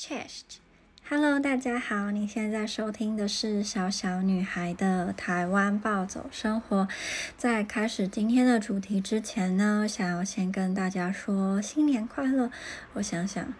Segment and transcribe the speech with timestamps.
[0.00, 6.88] Chest，Hello，大家好，你现在收听的是小小女孩的台湾暴走生活。
[7.36, 12.50] 在开始今天的主题之前呢，想要先跟大家说新年快乐。
[12.94, 13.52] 我想想，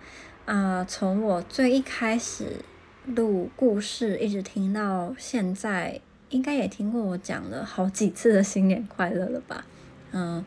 [0.47, 2.65] 啊、从我最一开始
[3.05, 6.01] 录故事，一直听到现在，
[6.31, 9.67] 应该也听过我讲了好几次的新年快乐了吧？
[10.13, 10.43] 嗯，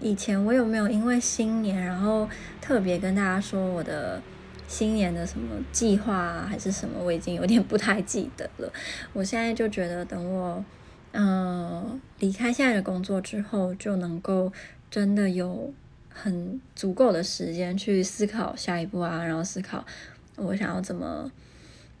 [0.00, 2.28] 以前我有没有因为新年，然后
[2.60, 4.20] 特别跟大家说我的？
[4.68, 8.72] 新年的什么计划啊，还是什么，我已经有点不太记得了。
[9.12, 10.64] 我现在就觉得，等我
[11.12, 14.52] 嗯离开现在的工作之后，就能够
[14.90, 15.72] 真的有
[16.08, 19.84] 很足够的时间去思考下一步啊，然后思考
[20.36, 21.30] 我想要怎么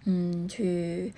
[0.04, 1.12] 嗯去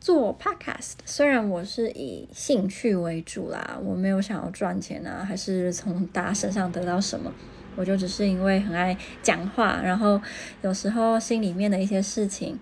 [0.00, 0.94] 做 podcast。
[1.04, 7.32] 虽然我是以兴趣为主啦，我没有想要赚钱啊，还是从大家身上得到什么。
[7.78, 10.20] 我就只是因为很爱讲话，然后
[10.62, 12.58] 有时候心里面的一些事情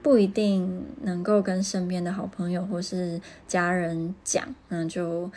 [0.00, 5.28] 不一定能够跟身边的好朋友或是家人讲，那就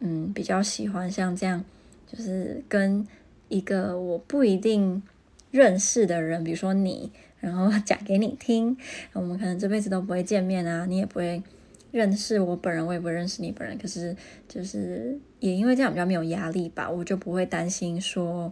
[0.00, 1.62] 嗯比较喜欢像这样，
[2.10, 3.06] 就是跟
[3.48, 5.02] 一个我不一定
[5.50, 8.74] 认识的人，比如说你，然后讲给你听，
[9.12, 11.42] 我们可能这辈子都不会见面啊，你也不会
[11.90, 14.16] 认识我本人，我也不认识你本人，可是
[14.48, 18.50] 就是也因为这样比较没有压力吧，我就不会担心说。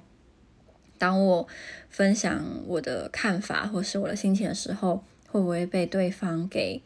[1.00, 1.48] 当我
[1.88, 6.82] 分享我的看法或是我的心情的时候，会不会被对方给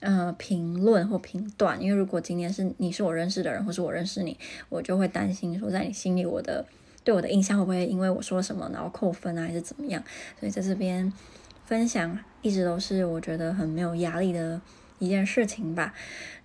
[0.00, 1.80] 呃评论或评断？
[1.80, 4.36] 因为如果今天是你是我认识的人，或是我认识你，
[4.68, 6.66] 我就会担心说，在你心里我的
[7.04, 10.02] 对我的印象会不会因为我说什么然后扣分啊，还是怎么样？
[10.40, 11.12] 所以在这边
[11.64, 14.60] 分享一直都是我觉得很没有压力的。
[14.98, 15.94] 一件事情吧。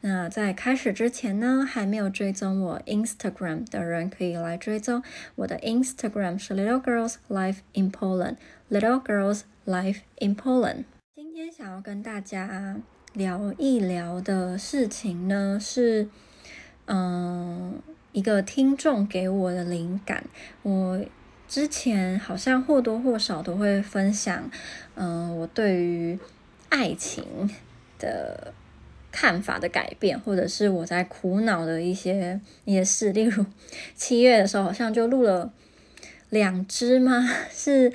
[0.01, 5.03] 那在开始之前呢，还没有追踪我 Instagram 的人可以来追踪
[5.35, 8.37] 我的 Instagram 是 Little Girls Life in Poland。
[8.69, 10.85] Little Girls Life in Poland。
[11.15, 12.77] 今天想要跟大家
[13.13, 16.07] 聊一聊的事情呢，是
[16.85, 20.23] 嗯一个听众给我的灵感。
[20.61, 21.03] 我
[21.47, 24.49] 之前好像或多或少都会分享，
[24.95, 26.17] 嗯，我对于
[26.69, 27.49] 爱情。
[27.99, 28.53] 的
[29.11, 33.45] 看法的改变，或者是我在苦恼的一些一些事，例如
[33.95, 35.51] 七月的时候，好像就录了
[36.29, 37.27] 两支吗？
[37.51, 37.91] 是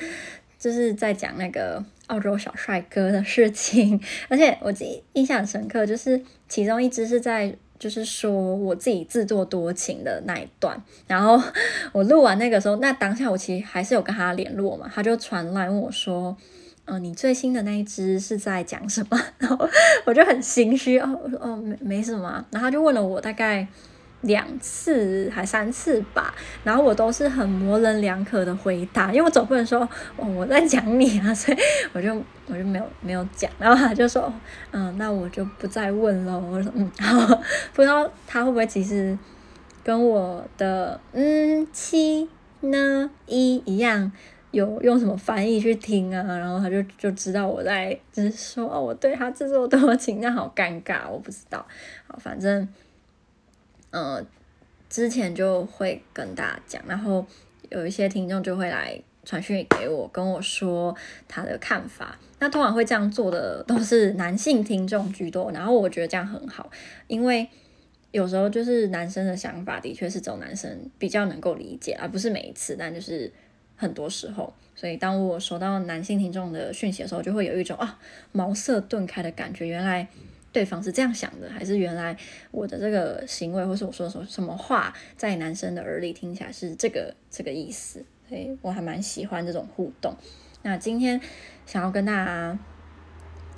[0.59, 11.41] 就是在讲那个澳洲小帅哥的事情， 而且我记印象深刻，就是其中一支是在就是说我自己自作多情的那一段，然后
[11.93, 16.37] 我录完那个时候，那当下我其实还是有跟他联络嘛，他就传来问我说。
[16.87, 19.19] 嗯、你最新的那一支是在讲什么？
[19.39, 19.69] 然后
[20.05, 23.67] 我就很心虚哦，我说哦没没什么，然后他就问了我大概
[24.23, 29.81] 两次还三次吧，然后我都是很模棱两可的回答，因为我总不能说
[30.17, 31.59] 哦我在讲你啊， 所以
[31.93, 32.15] 我就
[32.47, 34.33] 我就没有没有讲，然后他就说
[34.71, 36.39] 嗯，那我就不再问了。
[36.39, 37.27] 我说嗯，好，
[37.73, 39.19] 不知道他会不会其实
[39.83, 42.29] 跟我的嗯七
[42.61, 44.13] 呢一一样。
[44.55, 46.23] 有用什么翻译去听啊？
[46.39, 51.67] 然后他就就知道我在就是说哦，我对他自作多情，那好尴尬，我不知道。
[52.07, 52.67] 好，反正
[53.91, 54.25] 呃，
[54.89, 57.27] 之前就会跟大家讲，然后
[57.69, 60.95] 有一些听众就会来传讯给我，跟我说
[61.27, 62.17] 他的看法。
[62.39, 66.71] 那通常会这样做的都是男性听众居多，然后我觉得这样很好，
[67.09, 67.49] 因为
[68.13, 73.33] 有时候就是男生的想法的确是这种男生比较能够理解，而不是每一次，但就是。
[73.77, 77.99] 很多时候，所以当我收到男性听众的讯息的时候，就会有一种啊
[78.33, 79.67] 茅塞顿开的感觉。
[79.67, 80.07] 原来
[80.53, 82.17] 对方是这样想的，还是原来
[82.51, 88.05] 我的这个行为，或是我说什么什么话，在男生的耳里听起来是这个这个意思。
[88.27, 90.15] 所以我还蛮喜欢这种互动。
[90.63, 91.21] 那今天
[91.67, 92.59] 想要跟大家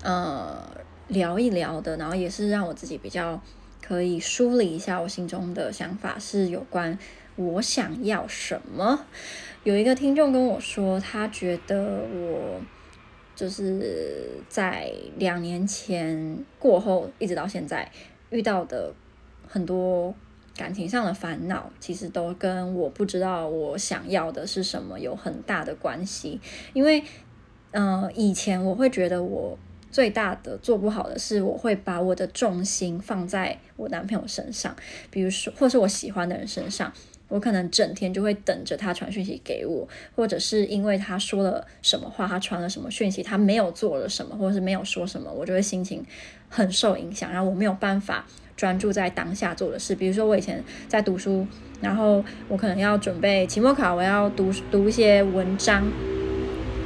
[0.02, 0.60] 呃
[1.06, 3.40] 聊一聊的，然后也是让我自己比较
[3.80, 6.98] 可以梳理一下我心中的想法，是有关
[7.36, 9.06] 我想要什么。
[9.66, 12.60] 有一个听众跟我说，他觉得我
[13.34, 17.90] 就是在两年前过后，一直到现在
[18.30, 18.94] 遇到的
[19.44, 20.14] 很多
[20.56, 26.40] 感情上的烦恼，其实都跟我不知道我想要的是什么有很大的关系。
[26.72, 27.02] 因为，
[27.72, 29.58] 呃，以前我会觉得我
[29.90, 34.76] 最大的做不好的是，我会把我的重心放在我男朋友身上，
[35.10, 36.92] 比如说，或是我喜欢的人身上。
[37.28, 46.04] 我可能整天就会等着他传讯息给我，或者是因为他说了什么话，他传了什么讯息，他没有做了什么，或者是没有说什么，我就会心情
[46.48, 48.24] 很受影响，然后我没有办法
[48.56, 49.94] 专注在当下做的事。
[49.94, 51.46] 比如说我以前在读书，
[51.80, 55.90] 然后我可能要准备期末考，我要读读一些文章，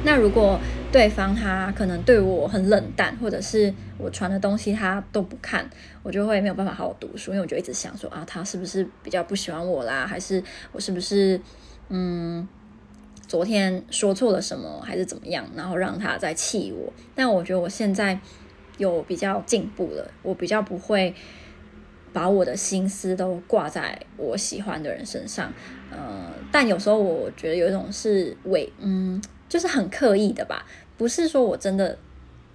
[0.03, 0.59] 那如果
[0.91, 5.67] 对方他可能对我很冷淡，或者是我传的东西他都不看，
[6.03, 10.43] 我就会没有办法好好读书，因为我就一直想说啊，他是不是比较不喜欢我啦，还是
[10.73, 11.39] 我是不是
[11.87, 12.45] 嗯
[13.25, 16.91] 昨天说错了什么，还是怎么样，然后让他再气我。
[17.15, 18.19] 但我觉得我现在
[18.77, 21.15] 有比较进步了，我比较不会
[22.11, 25.53] 把我的心思都挂在我喜欢的人身上，
[25.89, 29.21] 呃，但有时候我觉得有一种是伪嗯。
[29.51, 30.65] 就是很刻意的吧，
[31.01, 31.97] 不是说我真的，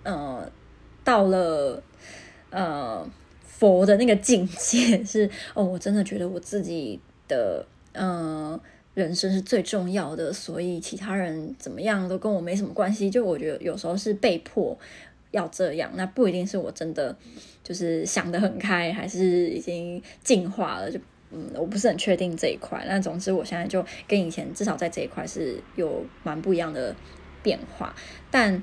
[0.05, 0.49] 呃，
[1.03, 1.83] 到了
[2.51, 3.05] 呃
[3.45, 8.61] 佛的那个境界 是哦，我真的觉得我自己的呃
[8.95, 13.11] 人生是最重要的，所以其他人怎么样都跟我没什么关系。
[13.11, 14.79] 就我觉得有时候是被迫
[15.33, 17.17] 要这样，那不一定是我真的
[17.65, 21.01] 就是想得很开，还是已经进化了就。
[21.33, 22.85] 嗯，我不是很确定这一块。
[22.87, 26.95] 那总之，我现在就跟以前至少在这一块是有蛮不一样的
[27.43, 27.93] 变化，
[28.37, 28.63] 但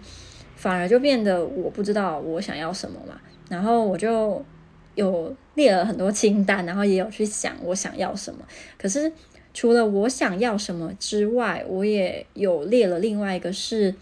[0.55, 3.19] 反而就变得我不知道我想要什么嘛。
[3.49, 4.45] 然后我就
[4.93, 8.45] 有列了很多清单，然后也有去想我想要什么。
[8.77, 9.11] 可是
[9.51, 13.95] 除了我想要什么之外，我也有列了另外一个是。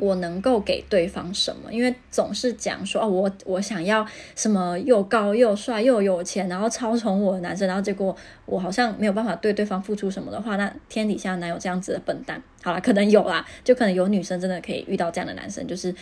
[0.00, 1.70] 我能够给对方什么？
[1.70, 4.04] 因为总是讲说哦，我我想要
[4.34, 8.16] 什么又高又帅又有钱，然后超宠我的男生，然后结果
[8.46, 12.42] 我好像没有办法对对方付出什么的话，那天底下哪有这样子的笨蛋？
[12.62, 15.94] 好啦，可能有啦，就可能有女生真的可以遇到这样的男生，就是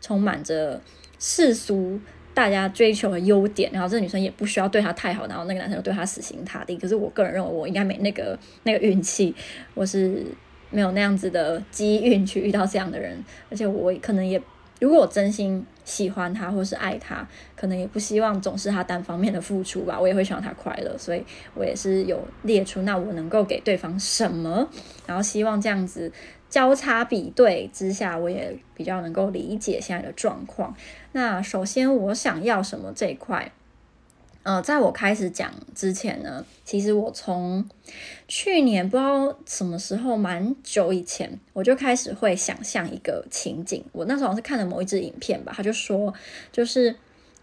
[0.00, 0.80] 充满着
[1.20, 2.00] 世俗
[2.34, 6.76] 大家追求的优点，然后这女生也不需要对他太好，然后那个男生又对他死心塌地。
[6.76, 9.32] 可是我个人认为，我应该没那个那个运气，
[9.74, 10.24] 我是。
[10.76, 14.38] 没有那样子的机运去遇到这样的人，而且我可能也，
[14.78, 17.26] 如果我真心喜欢他或是爱他，
[17.56, 19.98] 可能也不希望总是他单方面的付出吧。
[19.98, 21.24] 我也会希望他快乐，所以
[21.54, 24.68] 我也是有列出那我能够给对方什么，
[25.06, 26.12] 然后希望这样子
[26.50, 30.76] 交叉比对之下，我也比较能够理解现在的状况。
[31.12, 33.50] 那首先我想要什么这一块。
[34.46, 37.68] 呃，在我开始讲之前呢，其实我从
[38.28, 43.84] 去年不知道什么时候，蛮久以前，我就开始会想象一个情景。
[43.90, 46.14] 我那时候是看了某一支影片吧，他就说，
[46.52, 46.94] 就是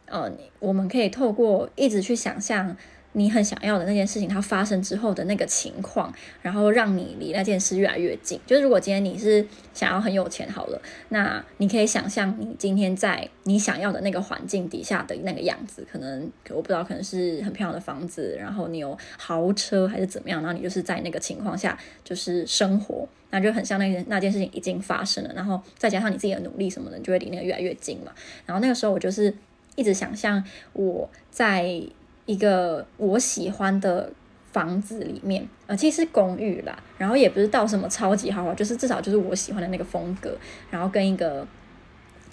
[0.05, 2.77] 呃，我们可以透过一直去想象。
[3.13, 8.39] 你很想要的那件事情，它发生之后的那个情况，然后让你离那件事越来越近。
[8.45, 28.12] 就是如果今天你是想要很有钱好了，那你可以想象你今天在你想要的那个环境底下的那个样子，可能我不知道，可能是很漂亮的房子，然后你有豪车还是怎么样，然后你就是在那个情况下就是生活，那就很像那件那件事情已经发生了，然后再加上你自己的努力什么的，你就会离那个越来越近嘛。
[28.48, 29.31] 然后那个时候我就是
[29.75, 30.44] 一直想象
[30.74, 31.81] 我在。
[32.25, 34.11] 一个我喜欢的
[34.51, 40.37] 房子里面，呃，其实是公寓啦，然后也不是到什么超级豪华，就是至少就是我喜欢的那个风格，
[40.69, 41.45] 然后跟一个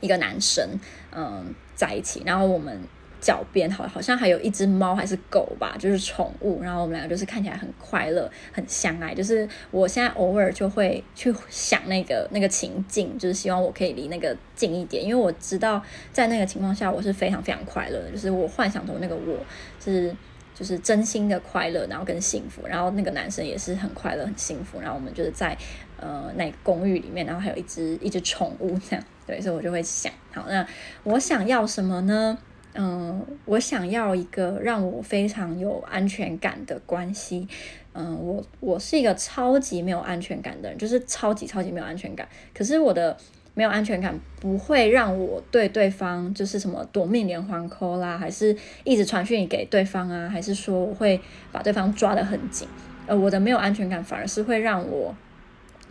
[0.00, 0.68] 一个男生，
[1.14, 2.80] 嗯，在一起，然后我们。
[3.20, 6.62] 脚边好，好像还有一只猫还是狗吧，就是宠物。
[6.62, 9.14] 然后我们两个就是看起来很快乐，很相爱。
[9.14, 15.82] 就是我现在偶尔就会去想那个那个情境，就是希望我可以离那个近一点，因为我知道
[16.12, 18.10] 在那个情况下我是非常非常快乐的。
[18.10, 19.38] 就是我幻想中那个我
[19.82, 20.14] 是
[20.54, 22.66] 就是真心的快乐，然后跟幸福。
[22.66, 24.80] 然后那个男生也是很快乐很幸福。
[24.80, 25.56] 然后我们就是在
[25.98, 29.04] 呃那个公寓里面，然后还有一只一只宠物这样。
[29.26, 30.66] 对，所以我就会想，好，那
[31.04, 32.36] 我想要什么呢？
[32.74, 37.48] 嗯，我想要一个让我非常有安全感的关系。
[37.92, 42.28] 嗯，我我是一个超级没有安全感的人，就是超级超级没有安全感。
[42.54, 43.16] 可是我的
[43.54, 52.68] 没有安全感不会让我对对方就是什么夺命连环 call 啦，还是一直传讯给对方啊，还是说我会把对方抓得很紧。
[53.08, 55.12] 呃，我的没有安全感反而是会让我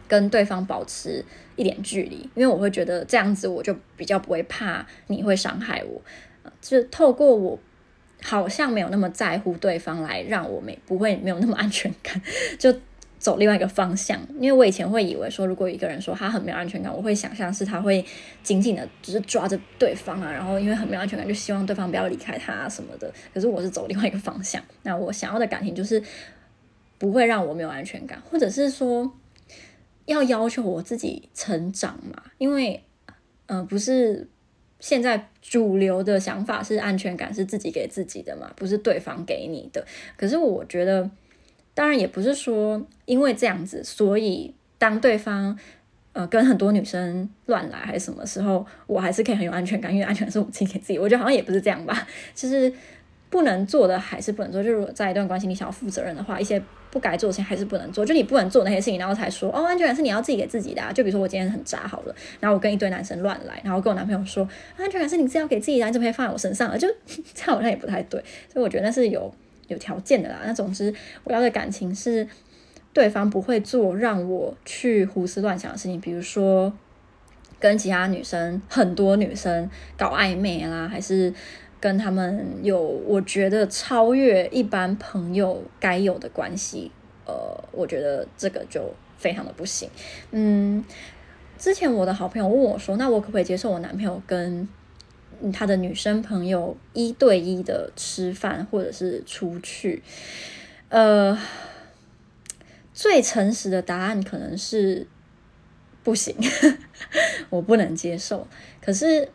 [0.07, 1.23] 跟对方保持
[1.57, 6.01] 一点距离，因为我会觉得这样子我就比较不会怕你会伤害我。
[6.61, 7.57] 就透过我
[8.21, 12.21] 好像没有那么在乎对方来让我没不会没有那么安全感，
[12.57, 12.73] 就
[13.17, 14.19] 走另外一个方向。
[14.39, 18.03] 因为我以前会以为说，如果一个人说他很没有安全感，我会想象是他会
[18.43, 23.09] 紧紧的，只是抓着对方啊，然后因为很没有安全感，就希望对方不要离开他什么的。
[23.33, 26.03] 可是我是走另外一个方向，那我想要的感情就是
[26.97, 29.09] 不会让我没有安全感，或者是说
[30.07, 32.83] 要要求我自己成长嘛，因为
[33.45, 34.27] 嗯、呃，不是。
[34.79, 39.85] 现在主流的想法是安全感是自己给自己的嘛，不是对方给你的。
[40.15, 41.09] 可是我觉得，
[41.73, 45.57] 当然也不是说因为这样子，所以当对方
[46.13, 50.97] 呃跟很多女生乱来还是什么时候，我还是可以很有安全感，因为安全感是我自己给自己。
[50.97, 52.71] 我觉得好像也不是这样吧，就是
[53.29, 54.63] 不能做的还是不能做。
[54.63, 60.91] 就是如果在一段关系你想要负责任的话，一些不该做的事情还是不能做，就你不能做那些事情，然后才说哦，安全感是你要自己给自己的啊。
[60.91, 66.77] 就比如说我今天很渣好了，然后我跟一堆男生乱来，然后跟我男朋友说安全感是你自己要给自己的，你怎么可以放在我身上了？
[66.77, 66.87] 就
[67.35, 68.19] 这样好像也不太对，
[68.51, 69.31] 所以我觉得那是有
[69.67, 70.39] 有条件的啦。
[70.45, 70.93] 那总之
[71.23, 72.27] 我要的感情是
[72.91, 76.73] 对方不会做让我去胡思乱想的事情，比如说
[77.59, 81.33] 跟其他女生很多女生搞暧昧啦，还是。
[81.79, 86.91] 跟他们有，我觉得超越一般朋友该有的关系，
[87.25, 87.33] 呃，
[87.71, 89.89] 我觉得这个就非常的不行。
[90.31, 90.83] 嗯，
[91.57, 94.67] 之前我的好朋友问我说，那我可不可以接受我男朋友跟
[95.53, 100.03] 他的女生朋友一对一的吃饭或者是出去？
[100.89, 101.39] 呃，
[102.93, 105.07] 最诚实的答案可能是
[106.03, 106.35] 不行，
[107.49, 108.45] 我不能接受。
[108.81, 109.29] 可是。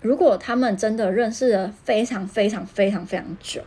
[0.00, 3.60] 如果他们真的认识了非常非常非常非常久，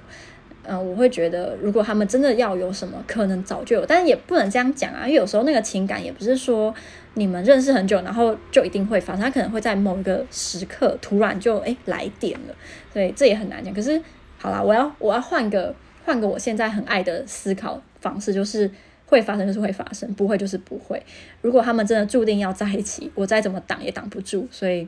[0.64, 6.74] 嗯、我会觉得，如果他们真的要有什么，可能早就有，但是也不能这样讲啊，因为有时候那个情感也不是说
[7.16, 12.56] 你们认识很久，然后就一定会发生，他可能会在某一个时刻突然就诶来电了，
[12.94, 13.74] 所以这也很难讲。
[13.74, 14.00] 可是
[14.38, 15.74] 好啦，我要我要换个
[16.06, 18.70] 换个我现在很爱的思考方式，就是
[19.08, 21.02] 会发生就是会发生，不会就是不会。
[21.42, 24.88] 如果他们真的注定要在一起，我再怎么挡也挡不住，所以。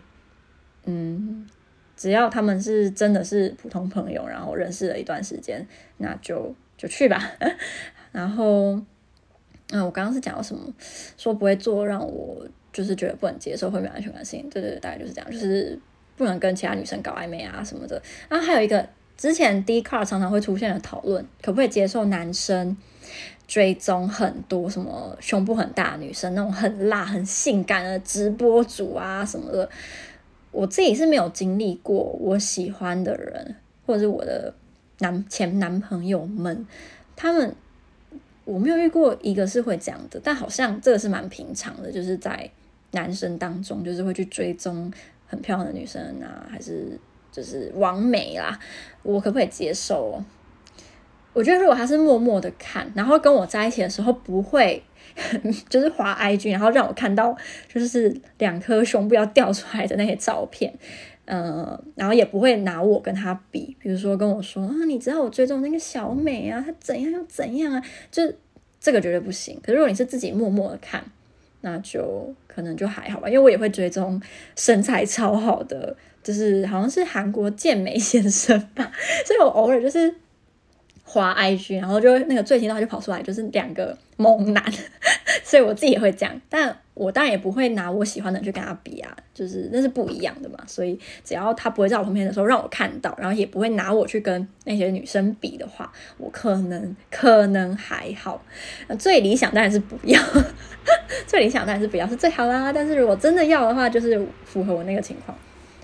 [0.85, 1.47] 嗯，
[1.95, 5.65] 只要他们是真的是普通朋友，然后认识了一段时间，
[5.97, 7.31] 那就就去吧。
[8.11, 8.73] 然后，
[9.71, 10.61] 嗯，我刚刚是讲到什么？
[11.17, 14.50] 说不会做让我就是觉得不能接受、会没安全感的事情。
[14.50, 15.79] 对对对，大概就是这样，就是
[16.17, 18.01] 不能跟其他女生搞暧昧啊什么的。
[18.27, 18.85] 然后还有一个，
[19.15, 22.75] 之前 D car 常常会出现的讨论，可不可以接受男生
[23.47, 29.69] 追踪很多什么胸部很大的女生，那种很辣、很性感的直播主啊什么的。
[30.51, 33.55] 我自己是没有经历过，我喜欢的人
[33.86, 34.53] 或者是我的
[35.00, 36.65] 男前男朋友们，
[37.15, 37.55] 他们
[38.43, 42.50] 我没有遇过一个是会这样的，但好像这个是蛮平常的，就是在
[42.91, 44.91] 男生当中，就是会去追踪
[45.27, 47.00] 很漂亮的女生啊，还是
[47.31, 48.60] 就是完美啦，
[49.03, 50.22] 我可不可以接受？
[51.33, 54.83] 我觉得如果他是默默的看，然后跟我在一起的时候不会。
[55.67, 57.35] 就是滑 IG，然后让我看到
[57.67, 60.73] 就是两颗胸部要掉出来的那些照片，
[61.25, 68.23] 呃，然后也不会拿我跟他比，比如说跟我说啊，你知道我追踪那个小美啊，她怎样又怎样啊，就
[68.79, 69.59] 这个绝对不行。
[69.61, 71.03] 可是如果你是自己默默的看，
[71.59, 74.19] 那就可能就还好吧，因为我也会追踪
[74.55, 78.89] 身材超好的，就是好像是韩国健美先生吧，
[79.27, 80.15] 所以我偶尔就是。
[81.13, 84.63] 滑 IG，然后就那个最新的话就跑出来，就是两个猛男，
[85.44, 90.58] 所以我自己也会这样，但我当然也不会拿我喜欢的去跟他比啊，就是那是不一样的嘛。
[90.65, 98.41] 所以只要他不会在我旁边的时候让我看到，然后也不会拿我去跟那些女生比的话，我可能可能还好。
[98.98, 100.18] 最理想当然是不要，
[101.27, 102.72] 最理想当然是不要是最好啦。
[102.72, 105.38] 但是如果真的要的话，就是符合我那个情况。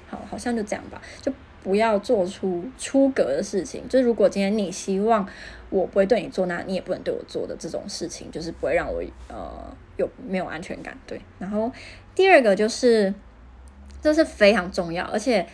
[0.09, 1.33] 好，好像就这样吧，就。
[1.63, 3.87] 不要做出出格的事情。
[3.89, 5.27] 就是如果今天你希望
[5.69, 10.97] 我不会对你做，那你也不能对我做的这种事情，就是不会让我呃有没有安全感。
[11.05, 11.19] 对。
[11.39, 11.71] 然后
[12.15, 13.13] 第二个就是，
[14.01, 15.45] 这是非常重要，而且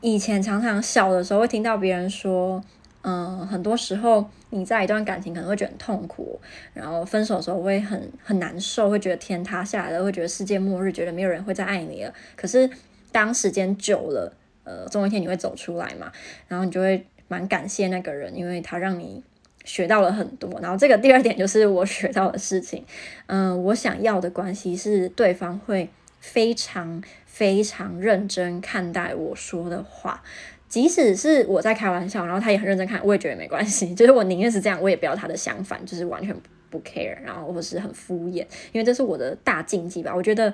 [0.00, 2.60] 以前常常小的时候会听到别人说，
[3.02, 6.40] 嗯、很多时候你在一段感情可能会觉得很痛苦，
[6.74, 12.12] 然后分手的时候会很很难受，会觉得天塌下来了，会觉得世界末日，觉得没有人会再爱你了。
[12.34, 12.68] 可是
[13.12, 14.32] 当时间久了。
[14.68, 16.12] 呃，总有一天你会走出来嘛，
[16.46, 19.24] 然后你就会蛮感谢那个人，因为他让你
[19.64, 20.60] 学到了很多。
[20.60, 22.84] 然后这个第二点就是我学到的事情，
[23.28, 25.88] 嗯、我想要的关系是对方会
[26.20, 30.22] 非常非常认真看待我说的话，
[30.68, 33.92] 即使是我在开玩笑，然后他也很认真看，我也觉得没关系。
[33.96, 36.36] 就是我宁愿是这样，我也不要他的相反，就是完全
[36.68, 40.14] 不 care，然后或是很敷衍，因为这是我的大禁忌吧。
[40.14, 40.52] 我觉得。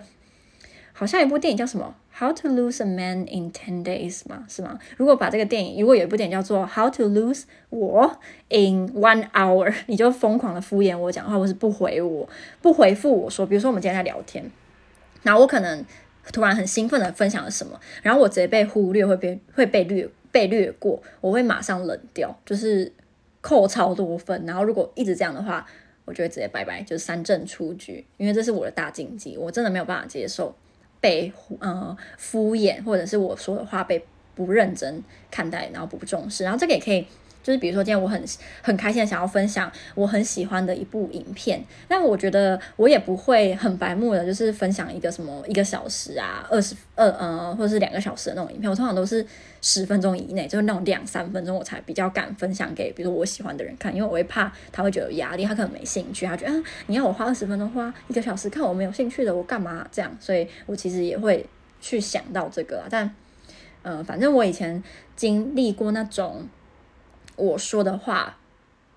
[0.97, 4.47] 好像一部电影叫什么《How to Lose a Man in Ten Days》吗？
[4.49, 4.79] 是吗？
[4.97, 8.17] 如果把这个电影，如果有一部电影叫做《How to Lose 我
[8.49, 12.29] in One Hour 》，你就疯狂的敷衍我讲话，或是不回我，
[12.63, 14.49] 不回复我说，比如说我们今天在聊天，
[15.25, 15.85] 然后我可能
[16.33, 22.93] 突然很兴奋的分享了什么，然后我直接被忽略，会被会被略被略过，我会马上冷掉，就是
[23.41, 24.45] 扣超多分。
[24.47, 25.67] 然后如果一直这样的话，
[26.05, 30.55] 我就会直接拜拜，就是三振出局，因为这是我的大禁忌，我真的没有办法接受。
[31.05, 31.31] 被
[31.61, 34.03] 呃敷衍，或者是我说的话被
[34.35, 37.07] 不认真看待，然后不重视，然后这个也可以
[37.45, 38.21] 就是比如说今天我很
[38.63, 49.25] 很开心的想要分享我很喜欢的一部影片，但我觉得我也不会很白目的，就是分享一个什么一个小时啊、二十二呃或者是两个小时的那种影片，我通常都是
[49.61, 60.17] 十分钟以内，就是那种两三分钟我才比较敢分享给比如说我喜欢的人看，因为我会怕他会觉得有压力，他可能没兴趣，他觉得啊你要我花二十分钟花一个小时看我没有兴趣的，我干嘛这样？
[60.19, 61.45] 所以我其实也会
[61.81, 63.05] 去想到这个，但
[63.83, 64.83] 嗯、呃，反正我以前
[65.15, 66.49] 经历过那种。
[67.37, 68.39] 我说的话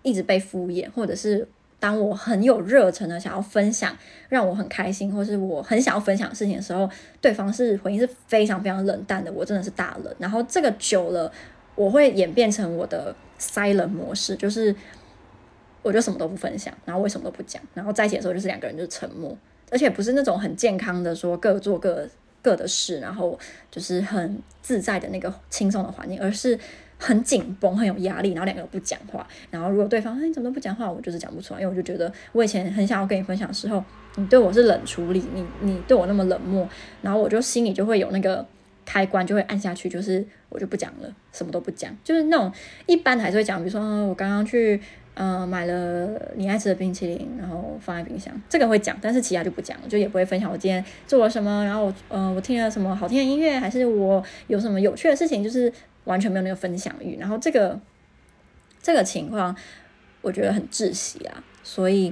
[0.04, 1.48] 一直被敷衍，或者是
[1.80, 3.96] 当我很有热忱的想要分享，
[4.30, 6.90] 让我很开心，或是我很想要分享事情的时候，
[7.22, 10.16] 对方是回应是非常非常冷淡的，我真的是大冷。
[10.18, 11.32] 然后这个久了，
[11.76, 14.76] 我会演变成我的 silent 模式，就是
[15.82, 19.38] 我就什么都不分享，然后我什么都不讲，然后在一起的时候就是两个人就是沉默，
[19.70, 22.08] 而且不是那种很健康的说各做各
[22.42, 23.38] 各的事，然后
[23.70, 26.58] 就是很自在的那个轻松的环境，而是。
[27.00, 33.84] 很紧绷，很有压力，然后两个人不讲话，然后如果对方说你怎么都不讲话，我就是讲不出来，因为我就觉得我以前很想要跟你分享的时候，
[34.16, 36.68] 你对我是冷处理，你你对我那么冷漠，
[37.04, 38.44] 然后我就心里就会有那个
[38.84, 42.52] 开关就会按下去，就是我就不讲了，什么都不讲，就是那种
[42.88, 44.82] 一般还是会讲，比如说我刚刚去
[45.14, 55.72] 呃买了你爱吃的冰淇淋，然后放在冰箱，这个会讲，但是其他就不讲了，就也不会分享我今天做了什么，然后我呃我听了什么好听的音乐，还是我有什么有趣的事情，就是。
[56.08, 57.80] 完全没有那个分享欲，然后这个
[58.82, 59.56] 这个情况
[60.22, 62.12] 我觉得很窒息啊，所以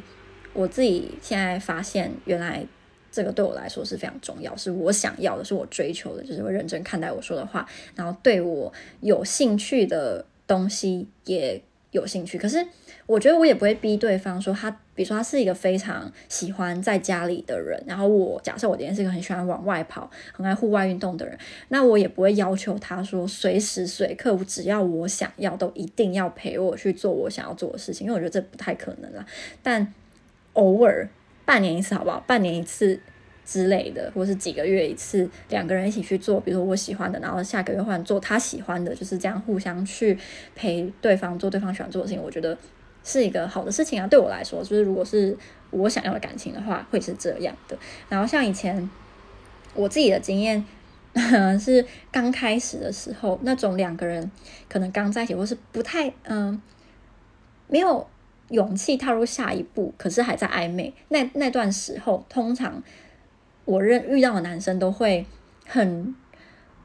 [0.53, 2.63] 我自己现在发现，原来
[3.11, 8.71] 这个对我来说是非常重要，是我想要的，是我追求的，就是会认真看待我说的话，然后对我
[9.01, 11.61] 有兴趣的东西也
[11.91, 12.67] 有兴趣，可是。
[13.07, 21.37] 我觉得我也不会逼对方说他，比如说他是一个非常喜欢在家里的人，然后我假设我今天是一个很喜欢往外跑、很爱户外运动的人，
[21.69, 29.23] 那我也不会要求他说随时随刻只要我想要都一定要陪我去做我想要做的事情，因为我觉得这不太可能啦。
[29.61, 29.93] 但
[30.53, 31.07] 偶尔
[31.45, 32.19] 半年一次好不好？
[32.25, 32.99] 半年一次
[33.45, 40.17] 之类的，或是几个月一次，两个人一起去做，比如说我喜欢的，然后下个月换做他喜欢的，就是这样互相去
[40.55, 42.57] 陪对方做对方喜欢做的事情，我觉得。
[43.05, 45.37] 是一个好的事情啊，对我来说，就是如果是
[45.69, 47.77] 我想要的感情的话，会是这样的。
[48.09, 48.89] 然后像以前
[49.75, 50.65] 我自己的经验，
[51.59, 54.31] 是刚开始的时候，那种两个人
[54.67, 56.59] 可能刚在一起，或是不太嗯、
[57.67, 58.07] 没有
[58.49, 60.91] 勇气踏入下一步，可是还在暧昧。
[61.09, 62.81] 那那段时候，通常
[63.65, 65.23] 我认遇到的男生都会
[65.67, 66.15] 很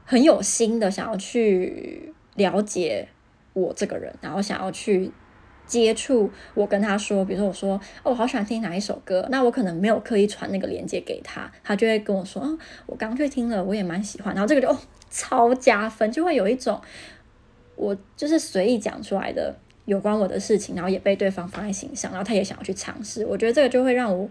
[0.05, 3.07] 很有心的想要去了解
[3.53, 5.11] 我这个人，然后想要去。
[5.71, 14.77] 接触我跟他说，比如说我说哦，我好喜欢听哪一首歌，那我可能没有刻意传那个链接给他，他就会跟我说，哦，我刚去听了，我也蛮喜欢，然后这个就哦
[15.09, 16.77] 超加分，就会有一种
[17.77, 19.55] 我就是随意讲出来的
[19.85, 24.29] 有关我的事情，然后也被对方放在心上，然后他也想要去尝试，我觉得这个就会让我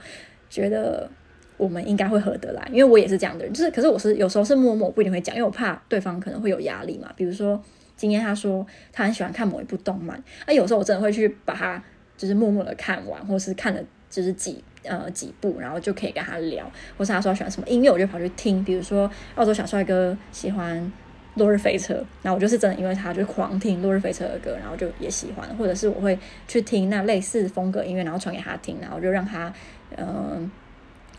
[0.51, 1.11] 觉得
[1.57, 7.59] 我们应该会合得来，因为我也是这样的人，就是可是我是有时候是默默，不一定会讲，因为我怕对方可能会有压力嘛，比如说。
[8.01, 11.83] 今天他说他很喜欢看某一部动漫，啊，有时候我真的会去把它
[12.17, 16.65] 就是默默的看完，或是看了就是几呃几部，然后就可以跟他聊。
[16.97, 18.65] 或是他说喜欢什么音乐，我就跑去听。
[18.65, 20.81] 比如说澳洲小帅哥喜欢
[21.35, 25.47] 《落日飞车》，然后我就是真的因为他就狂听《落日飞车》的歌，然后就也喜欢。
[25.59, 29.53] 或者是我会去听那类似风格音乐，然后传给他听，然后就让他
[29.99, 30.51] 嗯、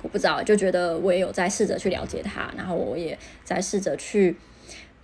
[0.02, 4.36] 我不知道，就觉得我也有在试着去了解他，然后我也在试着去。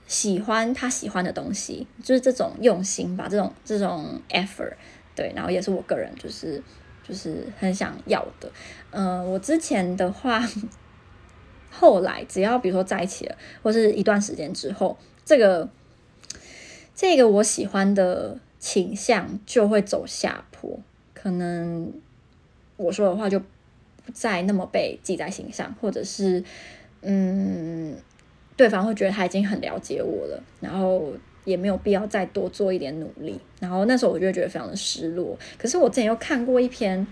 [0.07, 4.73] 喜欢他喜欢的东西，就是这种用心吧，这种这种 effort，
[5.13, 6.63] 对，然后也是我个人就是
[7.03, 8.49] 就是很想要的。
[8.91, 10.41] 嗯、我之前的话，
[11.69, 15.69] 后来只要比如说在一起了，或是一段时间之后，这个
[16.95, 20.79] 这个我喜欢的倾向就会走下坡，
[21.13, 21.91] 可能
[22.77, 26.41] 我说的话就不再那么被记在心上，或者是
[27.01, 27.97] 嗯。
[28.57, 31.13] 对方会觉得他已经很了解我了，然后
[31.45, 33.39] 也没有必要再多做一点努力。
[33.61, 35.37] 然后那时候我就觉得非常的失落。
[35.57, 37.05] 可是我之前又看过一篇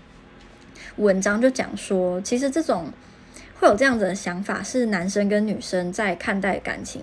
[0.96, 2.86] 文章，就讲说，其实这种
[3.58, 7.00] 会有这样子的想法，是男生跟女生在看待感情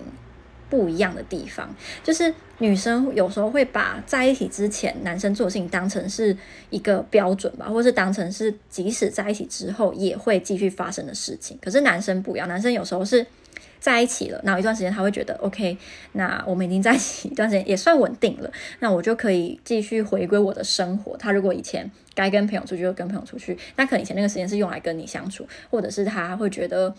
[0.74, 1.72] 不一样的地方。
[2.02, 6.36] 就是女生有时候会把在一起之前男生做的事情当成是
[6.70, 11.56] 一个标准吧，或是当成是即使在一起之后也会继续发生的事情。
[11.62, 13.24] 可是男生不一样，男生有时候是。
[13.80, 15.76] 在一起了，然后一段时间他会觉得 OK，
[16.12, 21.14] 那我们已经在一起一段时间，也算稳定了，那我就可以继续回归我的生活。
[21.18, 26.94] 他如果以前该跟朋友出去就跟朋友出去，那可能以前那个时间是用来跟你相处，或者是他会觉得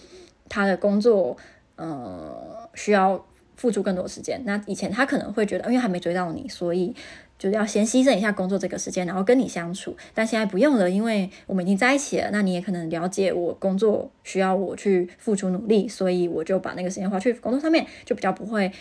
[0.48, 1.36] 他的工作
[1.76, 3.26] 呃需要
[3.56, 4.42] 付出更多时间。
[4.46, 6.94] 那以前他可能会觉得，因为还没追到你，所以
[7.38, 9.96] 就要先牺牲一下工作这个时间，然后跟你相处。
[10.14, 12.30] 但现在不用了，因为我们已经在一起了。
[12.32, 18.72] 那你也可能了解我工作需要我去付出努力，所以我就把那个时间花去工作上面，就比较不会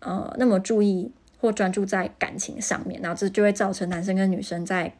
[0.00, 1.10] 呃那么注意
[1.40, 3.00] 或专注在感情上面。
[3.02, 4.92] 然后这就会造成男生跟女生在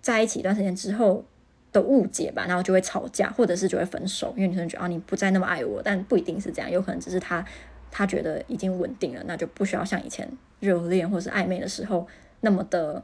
[0.00, 1.24] 在一起一段时间之后
[1.72, 7.44] 的误解吧，然后就会吵架，或者是就会分手，因为女生觉得啊你不再那么爱我，但不一定是这样，有可能只是他
[7.96, 10.28] 他觉得已经稳定了，那就不需要像以前
[10.58, 12.04] 热恋或是暧昧的时候。
[12.40, 13.02] 那么的，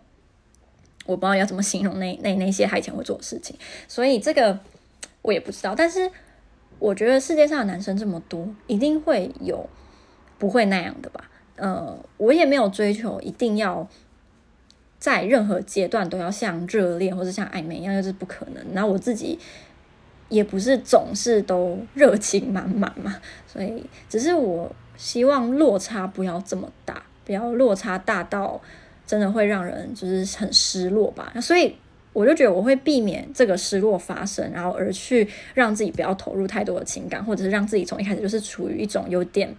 [1.06, 3.56] 我不知道要怎么形容那 那那些他以前会做的事情，
[3.88, 4.58] 所以这个
[5.22, 5.74] 我也不知道。
[5.74, 6.10] 但是
[6.78, 9.66] 我觉得世界上的男生这么多，一定会有
[10.38, 11.30] 不会那样的吧？
[11.56, 13.88] 呃，我也没有追求一定要
[14.98, 18.62] 在任何阶段都要像热恋或者像暧昧一样，就是不可能。
[18.74, 19.38] 然后我自己
[20.30, 23.14] 也不是总是都热情满满嘛，
[23.46, 28.58] 所以只是我希望落差不要这么大，不要落差大到。
[29.06, 31.74] 真的会让人就是很失落吧，所以
[32.12, 39.52] 我就觉得我会避免这个失落发生，然后而去让自己不要投入太多的情感，或者是让自己从一开始就是处于一种有点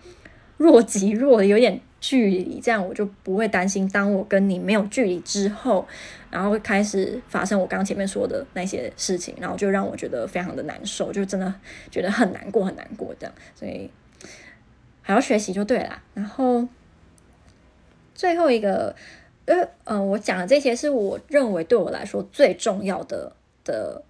[0.55, 5.87] 若即若离、有点距离，这样我就不会担心，当我跟你没有距离之后，
[6.29, 11.53] 然后开始发生我刚刚前面说的那些事情，然后就让我觉得非常的难受，就真的
[11.89, 13.89] 觉得很难过，很难过这样，所以
[15.01, 16.01] 还要学习就对了。
[16.13, 16.67] 然后
[18.13, 18.93] 最后一个。
[19.45, 23.35] 呃，嗯，我讲的这些是我认为对我来说最重要的
[23.65, 24.01] 的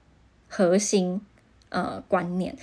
[0.49, 1.21] 核心
[1.69, 2.53] 呃观念、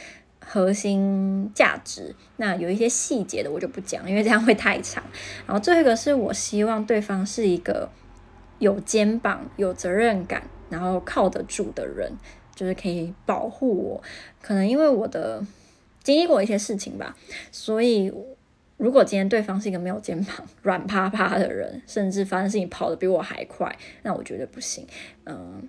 [0.48, 2.16] 核心价值。
[2.38, 5.04] 那有一些细节的我就不讲，因为这样会太长。
[5.46, 7.88] 然后最后一个是我希望对方是一个
[8.58, 12.11] 有肩膀、有责任感，然后靠得住的人，
[12.54, 14.02] 就是可以保护我。
[14.40, 15.44] 可能因为我的
[16.02, 17.16] 经历过一些事情吧，
[17.52, 18.12] 所以。
[18.78, 24.87] 如果今天对方是一个没有肩膀、软趴趴的人，甚至发生事情跑得比我还快，那我觉得不行。
[25.24, 25.68] 嗯，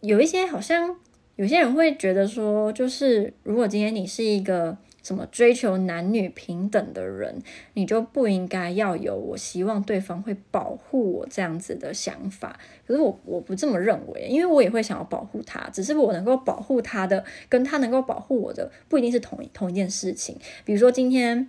[0.00, 0.96] 有一些好像
[1.36, 7.42] 有些人会觉得说，就是如果今天你是一个什么追求男女平等的人，
[7.74, 12.58] 你就不应该要有我希望对方会保护我这样子的想法。
[12.86, 20.38] 可是我我不这么认为，因为我也会想要保护他，只是我能够保护他的，跟他能够保护我的不一定是同一同一件事情。
[20.64, 21.48] 比如说今天，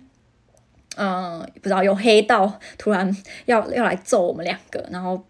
[0.96, 5.24] 嗯，不知道有黑道突然要要来揍我们两个，然后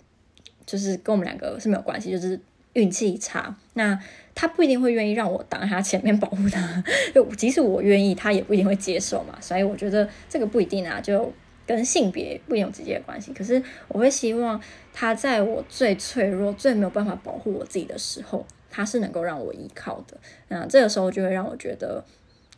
[0.64, 2.40] 就是跟我们两个是没有关系，就是
[2.76, 3.56] 运气差。
[3.74, 3.98] 那
[4.34, 9.36] 他不一定会愿意让我挡在他前面 保护他，就即使我愿意，他也不一定会接受嘛。
[9.40, 11.32] 所以我觉得这个不一定啊，就。
[11.68, 14.62] 跟性别不一定有直接的关系，可是我会希望
[14.92, 20.16] 他在我最脆弱、最没有办法保护我自己的时候，他是能够让我依靠的。
[20.46, 22.04] 那这个时候就会让我觉得，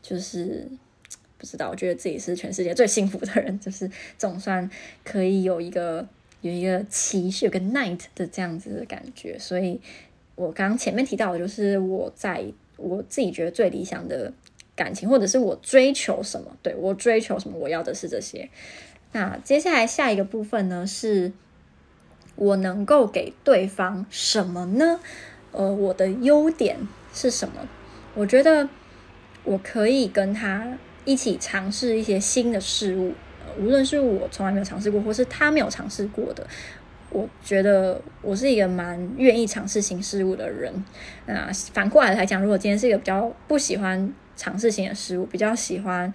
[0.02, 0.68] 就是
[1.38, 4.70] 不知道，我觉得自己是全世界最幸福的人，就是总算
[5.02, 6.07] 可以有一个
[6.42, 9.38] 有一个骑士、有个 knight 的这样子的感觉。
[9.38, 9.81] 所以
[10.38, 12.44] 我刚前面提到的，就是我在
[12.77, 14.33] 我自己觉得最理想的
[14.77, 18.48] 感情，或者是我追求什么，对，我追求什么，我要的是这些。
[19.11, 21.33] 那接下来下一个部分呢，是
[22.37, 25.01] 我能够给对方什么呢？
[25.51, 26.77] 呃，我的优点
[27.12, 27.66] 是什么？
[28.14, 28.68] 我觉得
[29.42, 33.12] 我可以跟他一起尝试一些新的事物，
[33.59, 36.46] 无论是我从来没有尝试过，或是他没有尝试过的。
[37.11, 40.73] 我觉得我是一个蛮愿意尝试新事物的人。
[41.27, 46.12] 那反过来来讲，如果今天是一个比较不喜欢尝试新的事物，比较喜欢。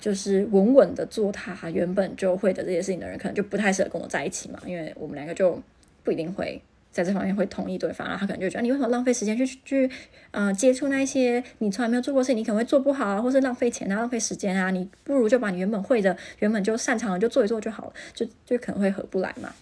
[0.00, 5.56] 就是稳稳的做他原本就会的这些事情的人，可能就不太适合跟我在一起嘛，因为我们两个就
[6.02, 9.88] 不一定会在这方面会同意对方，然后他可能就觉得你为什么浪费时间去去
[10.32, 19.54] 呃接触那一些你从来没有做过事情，你可能会做不好啊，或是浪费钱啊，浪费时间啊，你不如就把你原本会的、原本就擅长的就做一做就好了，就就可能会合不来嘛。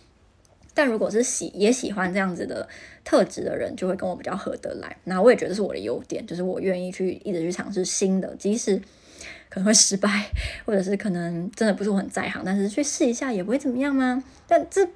[0.75, 2.69] 但如果是喜也喜欢这样子的
[3.05, 4.97] 特质的人，就会跟我比较合得来。
[5.05, 8.81] 那我也觉得是我的优点，就是我愿意去一直去尝试新的，即使。
[9.51, 10.31] 可能会失败，
[10.65, 14.23] 或者是可能真的不是我很在行，但是去试一下也不会怎么样吗？
[14.47, 14.89] 但这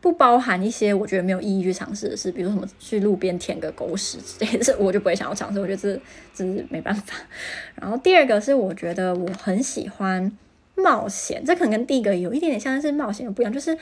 [0.00, 5.58] 不包含一些我觉得没有意义去尝试的事，比如什么去路边舔个狗屎之类的，这 我就不会想要尝试。
[5.58, 6.00] 我觉得这
[6.32, 7.16] 这是没办法。
[7.74, 10.30] 然后第二个是我觉得我很喜欢
[10.76, 13.76] 冒险，这可能跟第一个有一点点像是冒险又不一样，就是。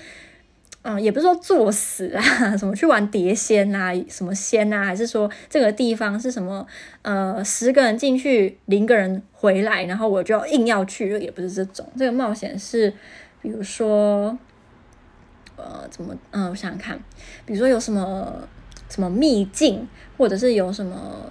[0.84, 2.20] 嗯，也不是说作死啊，
[2.58, 6.66] 什么去玩碟仙啊，什么仙啊，还是说这个地方是什么？
[7.02, 11.86] 呃，十个人进去，零个人回来，然后我就硬要去，也不是这种。
[11.96, 12.92] 这个冒险是，
[13.40, 14.36] 比如说，
[15.56, 16.16] 呃，怎么？
[16.32, 16.98] 嗯，我想想看，
[17.46, 18.34] 比如说有什么
[18.88, 19.86] 什么秘境，
[20.18, 21.26] 或者是有什么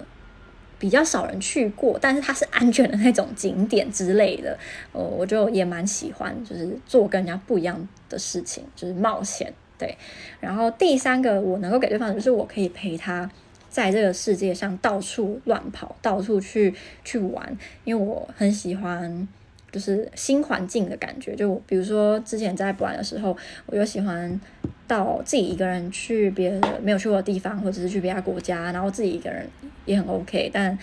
[0.82, 4.58] 比较少人去过，但是它是安全的那种景点之类的，
[4.90, 9.52] 呃，我就也蛮喜欢，就是做跟人家不一样的事情，就是冒险。
[9.78, 9.96] 对，
[10.40, 13.30] 然后第三个我能够给对方的就是我可以陪他
[13.68, 19.28] 在这个世界上到处乱跑，到处去去玩，因为我很喜欢
[19.72, 21.34] 就是新环境的感觉。
[21.34, 24.40] 就比如说之前在波兰的时候，我就喜欢
[24.86, 29.44] 到自己一个人去别的没有去过的地方，或者是去别的国家，然后自己一个人
[29.86, 30.78] 也很 OK，但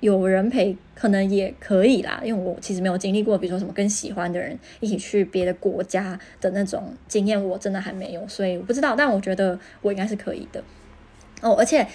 [0.00, 2.20] 有人陪可能也可以啦。
[2.24, 8.96] 因为我其实没有经历过，比如说什么跟喜欢的人一起去别的国家的那种经验，我真的还没有，所以我不知道。
[8.96, 10.64] 但我觉得我应该是可以的
[11.42, 11.86] 哦，而且。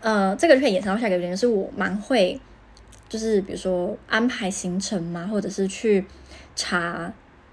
[0.00, 2.40] 呃，这个可以延伸到下一个原因，是我蛮会，
[3.08, 6.04] 就是比如说安排行程嘛，或者是去
[6.54, 7.12] 查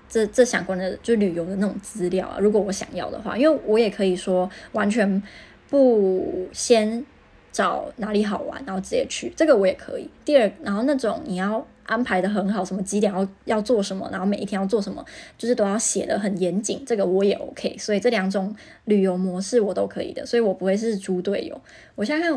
[0.09, 2.37] 这这相关的就旅游的那种资料啊。
[2.39, 5.21] 如果我想要的话，因为我也可以说完全
[5.69, 7.05] 不先
[7.51, 10.09] 找哪里好玩，然后直接去，这个我也可以。
[10.23, 11.65] 第二，然后那种你要。
[11.87, 15.05] 安排的很好，什么几点要要做什么，然后每一天要做什么，
[15.37, 16.83] 就是都要写得很严谨。
[16.83, 21.61] 这个我也 OK，所以这两种旅游模式我都可以的，所以我不会是猪队友。
[21.93, 22.35] 我现在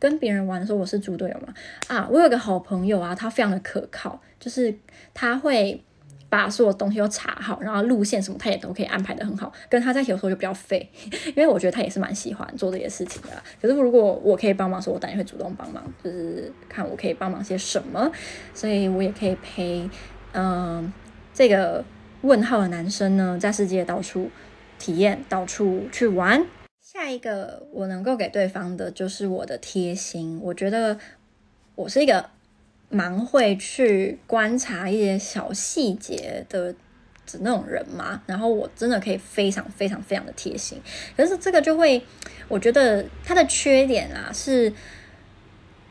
[0.00, 1.54] 跟别人玩的时候，我是猪队友嘛？
[1.86, 4.74] 啊，我有个好朋友啊，他非常的可靠，就是
[5.14, 5.80] 他会。
[6.30, 9.52] 把所有东西都查好，然后路线什么他也都可以安排得很好。
[9.68, 10.88] 跟他在一起的时候就比较废，
[11.34, 13.30] 因为我觉得他也是蛮喜欢做这些事情的。
[13.60, 18.08] 可是如果我可以帮忙，说我当然会主动帮忙，就是看我可以帮忙些什么。
[18.54, 19.90] 所以我也可以陪，
[20.30, 20.92] 嗯、呃，
[21.34, 21.84] 这个
[22.20, 24.30] 问号的男生呢，在世界到处
[24.78, 26.46] 体验，到处去玩。
[26.92, 30.40] 下一个我能够给对方的就是我的贴心。
[30.42, 30.98] 我觉得
[31.74, 32.28] 我是一个。
[32.92, 36.74] 蛮会去观察一些小细节的
[37.38, 40.82] 那种人嘛，然后我真的可以非常非常非常的贴心，
[41.16, 42.02] 可是这个就会，
[42.48, 44.72] 我觉得他的缺点啊是，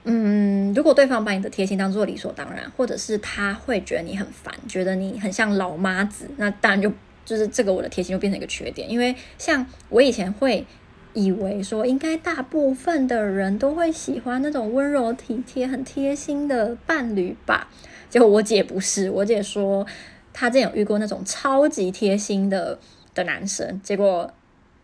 [0.04, 6.92] 嗯，如果对方把你的贴心当做理所当然，或者是他会觉得你很烦，觉得你很像老妈子，那当然就
[7.24, 10.68] 就是这个我的贴心就变成一个缺点，因为像我以前会。
[11.24, 17.68] 以为说应该大部分的人都会喜欢那种温柔体贴、很贴心的伴侣吧？
[18.10, 19.86] 结果我姐不是，我姐说
[20.34, 22.80] 她之前有遇过那种超级贴心的
[23.14, 24.32] 的男生，结果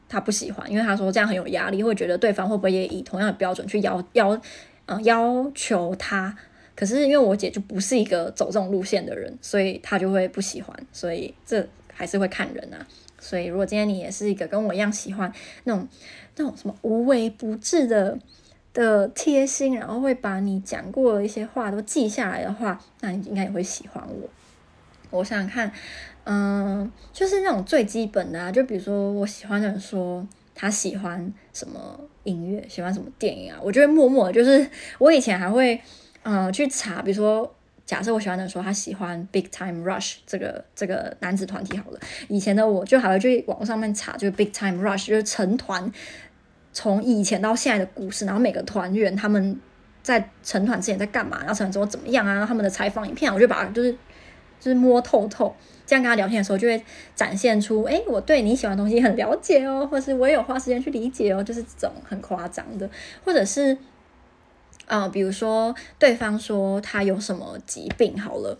[0.09, 4.39] 她不喜欢，因为她说这样很有压力，会觉得对方会不会也以同样的标准去要要
[4.87, 6.35] 嗯、要求她？
[6.75, 12.85] 可是因为我姐就不是一个走这种路线的人，所以她就会不喜欢，所以这还是会看人啊。
[13.17, 15.87] 所以，如果今天你也是一个跟我一样喜欢那种
[16.37, 18.17] 那种什么无微不至的
[18.73, 24.29] 的贴心，然后会把你讲过的一些话都记下来的话，那你应该也会喜欢我。
[25.17, 25.71] 我想想看，
[26.25, 34.67] 嗯，就是那种最基本的啊，就比如说我喜欢的人说他喜欢什么音乐，喜欢什么电影啊，我就会默默，就是
[34.97, 35.79] 我以前还会
[36.23, 37.51] 嗯去查，比如说。
[37.85, 45.91] 假设我喜欢的人说他喜欢 Big Time Rush 这个这个男子团体好了，以前的我就还会去网上面查，就是 Big Time Rush 就是成团
[46.75, 49.59] 从以前到现在的故事，然后每个团员他们
[50.03, 53.91] 在成团之前在干嘛，然后成团之后怎么样啊，他们的采访影片，我就把就是
[54.59, 55.55] 就是摸透透，
[55.87, 56.79] 这样跟他聊天的时候就会
[57.15, 62.87] 展现出，哎，我对你喜欢的东西很了解哦，或是我也有花时间去理解哦，就是这种很夸张的，
[63.23, 63.75] 或者是。
[64.87, 68.55] 呃，比如说对方说他有什么疾病好了，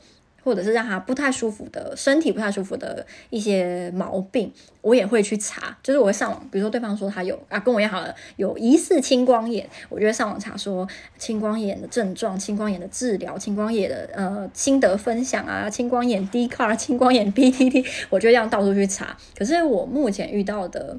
[0.46, 19.18] 或者是让他不太舒服的身体不太舒服的一些毛病，我也会去查，就是我会上网，比如说对方说他有啊，跟我一样好了，有疑似青光眼，我就会上网查说青光眼的症状、青光眼的治疗、青光眼的呃心得分享啊、青光眼 D car、青光眼 BTT，我就这样到处去查。
[19.36, 20.96] 可是我目前遇到的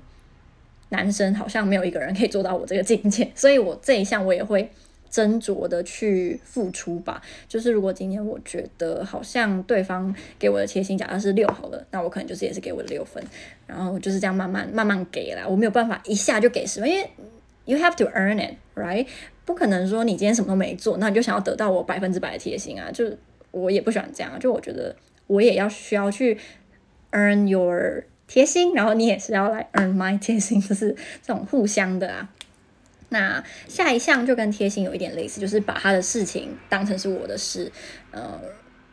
[0.88, 4.68] 男生好像没有一个人可以做到我这个境界，所以我这一项我也会。
[5.10, 13.22] 斟酌的去付出吧，就是如果今天我觉得好像对方给我的贴心，假设是六好了，那我可能就是也是给我的六分，
[13.66, 17.10] 然后就是这样慢慢慢慢给啦，我没有办法一下就给十分，因为
[17.64, 19.06] you have to earn it，right？
[19.44, 23.04] 不可能说你今天什么都没做，那你就想要得到我百分之百的贴心啊，就
[23.52, 24.94] 我也不喜欢这样，就我觉得
[25.26, 26.36] 我也要需要去
[27.12, 30.90] earn your 贴心，然后你也是要来 earn my 贴心，就是
[31.22, 32.28] 这种互相的啊。
[33.08, 37.70] 那下一项就跟贴心有一点类似，就是把他的事情当成是我的事，
[38.10, 38.40] 呃，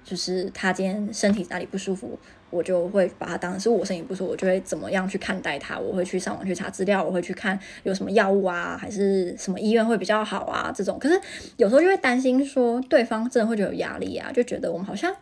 [0.04, 11.00] 就是他今天身体哪里不舒服，我就会把他当成是我身体不舒服，我就会怎么样去看待他，我会去上网去查资料，我会去看有什么药物啊，还是什么医院会比较好啊，这种。
[11.00, 11.20] 可是
[11.58, 15.16] 有时候就会担心说，对方真的会觉得有压力啊，就觉得我们好像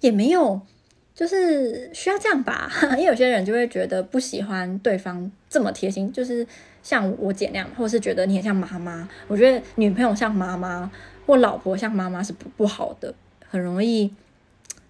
[0.00, 0.60] 也没有。
[1.12, 6.46] 就是需要这样吧， 因为有些人就会觉得不喜欢对方这么贴心，就是
[6.82, 9.08] 像我姐那样，或是觉得你很像妈妈。
[9.28, 10.90] 我觉得女朋友像妈妈，
[11.26, 13.14] 或老婆像妈妈是不不好的，
[13.48, 14.12] 很容易。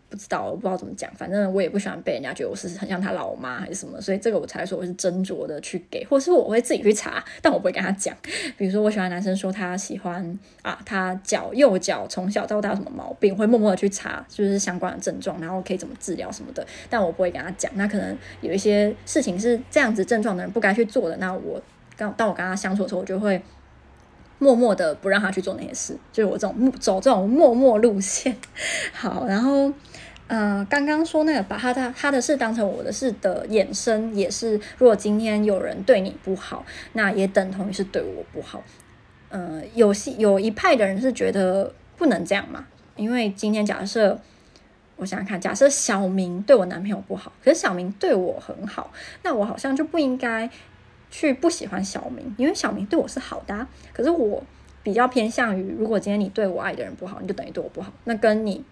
[0.08, 8.12] 不知道，我不知道怎么讲，反正我也不喜欢被人家觉得我是很像他老妈还是什么，所以这个我才说我是斟酌的去给，或是我会自己去查，但我不会跟他讲。
[8.58, 17.70] 比如说我喜欢男生说他喜欢啊，他脚右脚从小到大有什么毛病，会默默的去查，就是相关的症状，然后可以怎么治疗什么的，但我不会跟他讲。
[17.76, 21.62] 那可能有一些事情是这样子症状的人不该去做的，那我
[22.00, 23.40] 刚当我跟他相处的时候，我就会
[24.38, 28.36] 默默的不让他去做那些事，就是我这种走这种默默路线。
[28.92, 29.72] 好，然后。
[30.32, 38.62] 嗯，刚刚说那个把他的他的事当成我的事的衍生，也是如果今天有人对你不好，那也等同于是对我不好。
[39.30, 44.20] 嗯，有些有一派的人是觉得不能这样嘛，因为今天假设
[44.94, 48.92] 我想想看，假设小明对我男朋友不好，可是小明对我很好，
[49.24, 50.48] 那我好像就不应该
[51.10, 53.66] 去不喜欢小明，因为小明对我是好的。
[53.92, 54.42] 可是我
[54.82, 58.64] 比较偏向于，如果今天你对我爱的人不好，你就等于对我不好，那跟你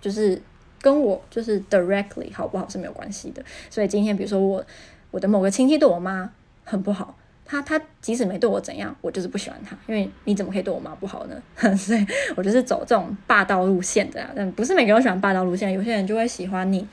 [0.00, 0.40] 就是。
[0.82, 4.62] 跟我就是 directly 好不好是没有关系的，所以今天比如说我
[5.10, 6.30] 我的某个亲戚对我妈
[6.62, 11.42] 很不好，他他即使没对我怎样，我就是不喜欢他，因为你怎么可以对我妈不好呢？
[11.74, 16.86] 所以我就是走这种霸道路线的啊，但不是每个人都喜欢霸道路线，有些人就会喜欢你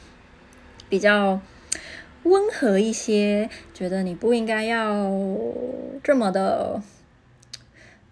[0.88, 1.38] 比较
[2.24, 5.12] 温和一些，觉得你不应该要
[6.04, 6.82] 这么的。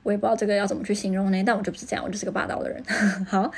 [0.01, 2.81] 我也不知道这个要怎么去形容呢，但我就不是这样，我就是个霸道的人。
[3.27, 3.51] 好，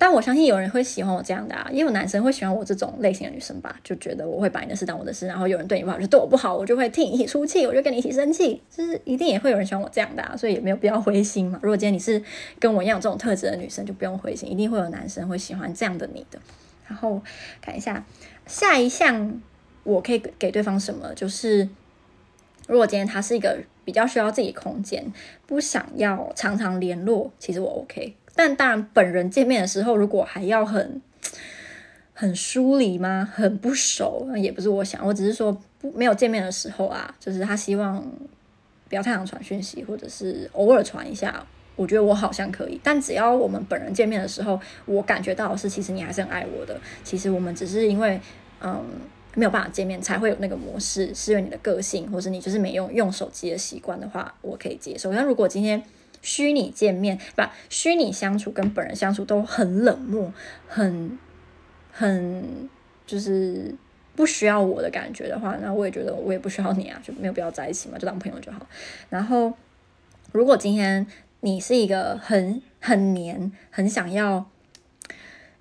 [0.00, 11.60] 但我相信有人会喜欢我这样的啊，也有男生会喜欢我这种类型的女生吧，就觉得我会把你的事当我的事，然后有人对你不好就对我不好，我就会替你一起出气，我就跟你一起生气，就是一定也会有人喜欢我这样的啊，所以也没有必要灰心嘛。
[11.62, 12.20] 如果今天你是
[12.58, 16.40] 跟我一样这种特质的女生，就不用灰心，一定会有男生会喜欢这样的你的。
[16.88, 17.22] 然后
[17.60, 18.04] 看一下
[18.46, 19.40] 下一项，
[19.86, 21.66] 我可以给对方什么，就是
[22.68, 23.56] 如果今天他是一个。
[23.86, 25.12] 比较需要自己空间，
[25.46, 28.16] 不想要常常联络，其实我 OK。
[28.34, 31.00] 但当然，本人见面的时候，如果还要很
[32.12, 33.24] 很疏离吗？
[33.32, 35.06] 很不熟，也不是我想。
[35.06, 38.04] 我只是说不没有见面的时候啊，就是他希望
[38.88, 41.46] 不要太常传讯息，或者是偶尔传一下。
[41.76, 46.76] 我觉得我好像可以，但只要我们本人见面的时候，我感觉到是，其实你还是很爱我的。
[47.04, 48.20] 其实我们只是因为
[48.60, 48.84] 嗯。
[49.36, 55.12] 没有办法见面才会有那个模式，是因为你的个性，或是你就是没用用手机的习惯的话，我可以接受。
[55.12, 55.82] 但如果今天
[56.22, 60.32] 虚拟见面，把，虚拟相处跟本人相处都很冷漠，
[60.66, 61.18] 很
[61.92, 62.66] 很
[63.06, 63.74] 就是
[64.14, 68.66] 不需要我的感觉的话，那我也觉得我也不需要你啊，就没有必要在一起嘛，就当朋友就好。
[69.10, 69.52] 然后，
[70.32, 71.06] 如果今天
[71.40, 74.50] 你是一个很很黏，很想要。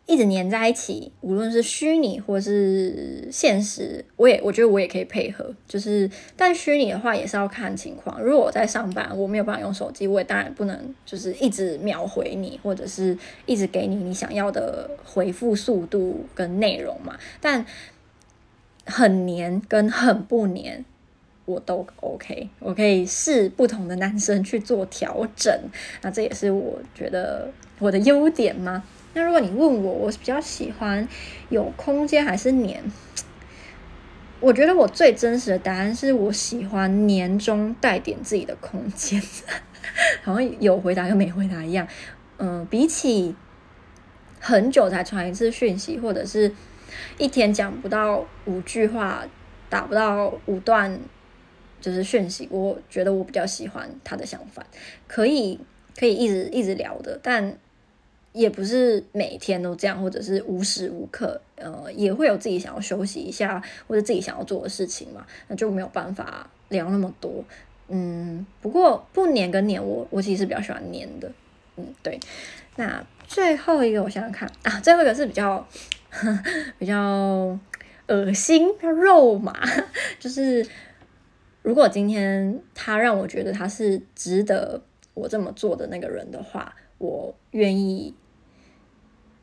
[0.07, 5.51] 一直黏在一起，无论是虚拟或是现实，我也我觉得我也可以配合。
[5.67, 8.21] 就是，但虚拟的话也是要看情况。
[8.21, 17.17] 如果我在上班，我没有办法用手机，我也当然不能就是一直秒回你，或者是一直给你你想要的回复速度跟内容嘛。
[17.41, 17.65] 但
[18.85, 20.85] 很黏跟很不黏，
[21.45, 25.51] 我都 OK，我可以试不同的男生去做调整。
[26.03, 28.83] 那这也是我觉得我的优点吗？
[29.15, 31.07] 那如果你问我，我是比较喜欢
[31.47, 32.81] 有空间还是黏？
[34.41, 39.21] 我觉得我最真实的答案是我喜欢黏中带点自己的空间，
[40.21, 41.87] 好像有回答又没回答一样。
[42.37, 43.33] 嗯，比起
[44.41, 46.53] 很久才传一次讯息，或者是
[47.17, 49.25] 一天讲不到五句话，
[49.69, 50.99] 打不到五段
[51.79, 54.65] 就是讯息，我觉得我比较喜欢他的想法，
[55.07, 55.61] 可以
[55.97, 57.57] 可以一直一直聊的，但。
[58.35, 67.41] 也不是每天都这样，或者是无时无刻，呃，也会有自己想要休息一下，或者自己想要做的事情嘛，那就没有办法聊那么多。
[67.87, 71.31] 嗯，不过不黏跟黏，我我其实比较喜欢黏的。
[71.77, 72.19] 嗯，对。
[72.75, 75.65] 那最后一个，我想想看啊，最后一个是比较
[76.09, 76.39] 呵
[76.77, 77.57] 比较
[78.07, 79.57] 恶心、肉麻，
[80.19, 80.67] 就是
[81.61, 84.81] 如果今天他让我觉得他是值得
[85.13, 88.13] 我这么做的那个人的话，我愿意。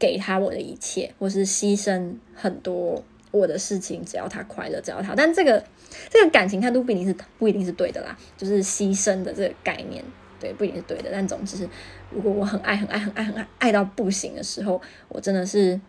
[0.03, 5.15] 给他我的一切，或是牺牲很多我的事情，只要他快乐，只要他。
[5.15, 5.63] 但这个
[6.11, 10.03] 这个感情态度不一定是不一定是对的啦，就是牺牲的这个概念，
[10.41, 11.11] 对，不一定是对的。
[11.13, 11.69] 但总之，
[12.11, 15.81] 如果我很爱很爱很爱很爱爱到不行的时候，我真的是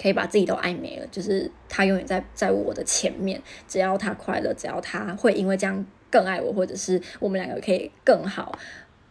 [0.00, 1.06] 可以把自己都爱没了。
[1.08, 8.56] 就是他永远在在我的前面，只要他快乐，只要他会因为这样更爱我，或者是我们两个可以更好，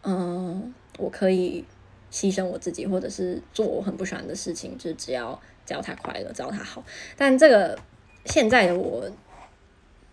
[0.04, 1.66] 嗯，我可以。
[2.12, 6.84] 牺牲我自己，或者是做我很不喜欢的事情，就只要只要他快乐，只要他好。
[7.18, 7.78] 但这个
[8.26, 9.10] 现在的我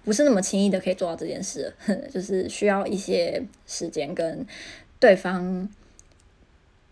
[0.05, 1.72] 不是那么轻易的可以做到这件事，
[2.12, 4.47] 就是需要一些时间跟
[5.01, 5.68] 对方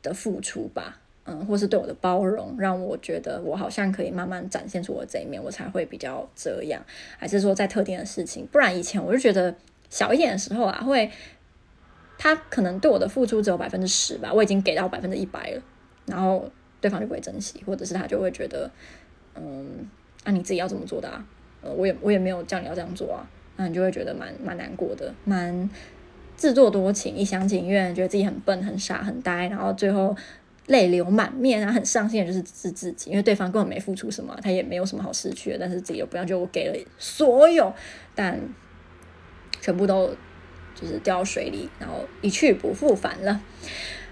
[0.02, 6.82] 的付出吧，嗯，或是对我的包容，让我觉得我好像可以慢慢展现出我这一面，我才会比较这样。
[7.18, 9.54] 还是说在特定的事情，不然以前我就觉得
[9.90, 11.10] 小一点的时候啊，会
[12.22, 15.62] 他可能对我的付出只有百分之十吧，我已经给到百分之一百了，
[16.06, 16.48] 然后
[16.80, 18.70] 对方就不会珍惜，或者是他就会觉得，
[19.34, 19.88] 嗯，
[20.22, 21.26] 啊你自己要怎么做的啊？
[21.62, 25.68] 呃，我也我也没有叫你要这样做啊，那你就会觉得蛮蛮难过的，蛮。
[26.34, 30.16] 自作多情，一厢情愿，觉得自己很笨、很傻、很呆，然后最后
[30.66, 37.72] 泪流满面啊，很伤心的就是自自己，因为对方根本没付出什么，他也没有什么好失去的，但是自己又不要，就我给了所有，
[38.16, 38.40] 但
[39.60, 40.10] 全部都
[40.82, 43.40] 就是掉水里，然后一去不复返了。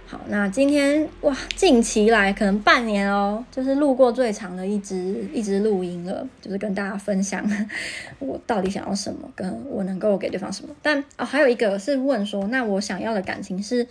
[0.07, 7.49] 好，那今天哇，近期来可能半年哦，就是录过最长的一支一支录音了，就是跟大家分享
[8.19, 10.75] 我到底想要什么，跟我能够给对方什么。
[10.83, 13.87] 但哦，还有一个是问说，那我想要的感情是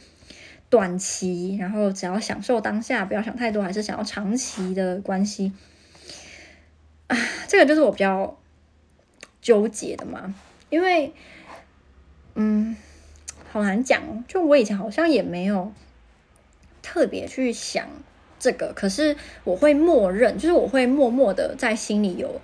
[0.69, 5.53] 短期，然后只要享受当下，不要想太多，还是想要长期的关系？
[7.07, 7.17] 啊，
[7.47, 8.37] 这个就是我比较
[9.41, 10.35] 纠结的嘛，
[10.69, 11.13] 因为
[12.39, 12.75] 嗯，
[13.51, 15.71] 好难讲哦，就我以前好像也没有。
[16.81, 17.87] 特别去想
[18.39, 22.41] 这个，可是我会默认，就是我会默默的在心里有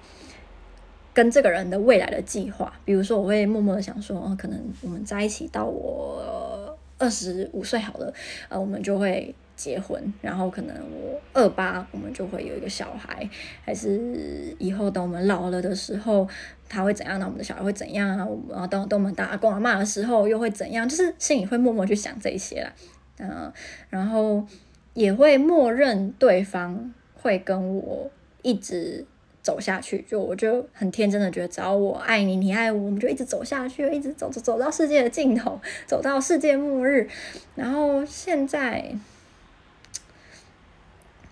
[1.14, 2.72] 跟这个人的未来的计划。
[2.84, 8.14] 比如说，我会默默的想说，哦，可能我们在一起到我二十五岁好了，
[8.50, 13.28] 呃，我们就会结婚，然后可能我二八我们就会有一个小孩，
[13.64, 16.28] 还是以后等我们老了的时候
[16.68, 17.20] 他会怎样？
[17.20, 18.28] 那我们的小孩会怎样啊？
[18.50, 20.88] 然后等等我们打阿公阿妈的时候又会怎样？
[20.88, 22.74] 就是心里会默默去想这些啦。
[23.18, 23.52] 嗯，
[23.90, 24.46] 然后
[24.94, 29.06] 也会默认对方会跟我一直
[29.42, 37.08] 走下去，就我就很天真的觉得，只要我爱你，你爱我，我们就一直走下去，一直走走走到世界的尽头，走到世界末日。
[37.56, 38.94] 然后现在，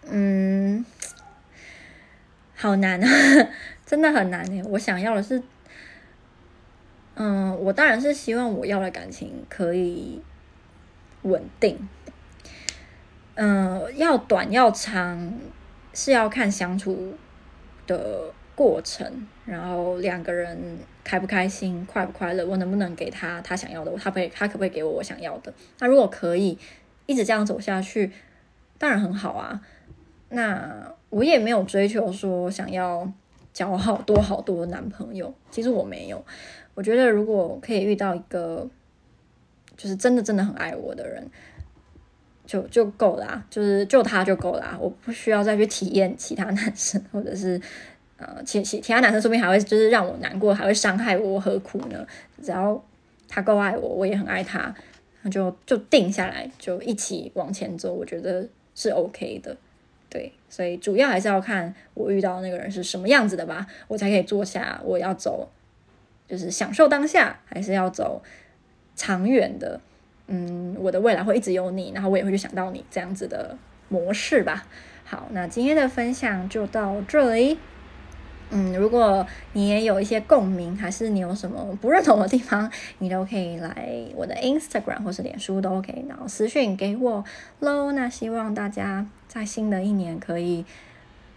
[0.09, 0.85] 嗯，
[2.55, 3.07] 好难啊，
[3.85, 4.63] 真的很难耶。
[4.65, 5.41] 我想要的是，
[7.15, 10.21] 嗯，我当然是希望我要的感情可以。
[11.25, 11.87] 稳定，
[13.35, 15.33] 嗯、要短要长
[15.93, 17.13] 是要看相处
[17.87, 25.53] 的过程，然后两个人开不开心、快不快乐，我能不能给他他想要的，他可他可不可以给我我想要的？
[25.79, 26.59] 那如果可以
[27.05, 28.11] 一直这样走下去，
[28.77, 29.61] 当然很好啊。
[30.34, 33.11] 那我也没有追求说想要
[33.53, 36.23] 交好多好多男朋友，其实我没有。
[36.75, 38.69] 我觉得如果可以遇到一个。
[39.75, 41.27] 就是真的真的很爱我的人，
[42.45, 47.59] 就就够了啊，就是就他就够啦，我不需要再去体验其他男生，或者是
[48.17, 52.05] 呃，其其其他男生说不定还会就是让我难过，还会伤害我，何苦呢？
[52.39, 52.81] 只要
[53.27, 54.73] 他够爱我，我也很爱他，
[55.23, 59.57] 那就就定下来，就一起往前走，我觉得是 OK 的。
[60.14, 65.49] 对，所以主要还是要看我遇到那个人是什么样子的吧，我才可以坐下，我要走，
[66.28, 68.22] 就是享受当下，还是要走。
[68.95, 69.82] 长远的，
[70.28, 73.57] 嗯，我的未来会一直有你，然后我也会去想到你这样子的
[73.89, 74.68] 模式吧。
[75.03, 77.57] 好，那今天的分享就到这里。
[78.53, 87.23] 嗯，如果你也有一些共鸣，还是你有什么不认同的地方，你都可以来我的 Instagram 或是脸书都 OK，然后私讯给我
[87.59, 87.91] 喽。
[87.91, 90.63] 那希望大家在新的一年可以。